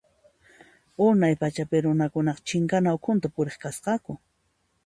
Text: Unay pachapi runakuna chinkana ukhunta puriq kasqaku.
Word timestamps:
Unay 1.07 1.35
pachapi 1.41 1.77
runakuna 1.83 2.31
chinkana 2.47 2.89
ukhunta 2.97 3.27
puriq 3.35 3.57
kasqaku. 3.63 4.13